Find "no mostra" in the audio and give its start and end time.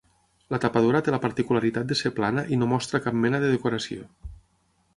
2.63-3.03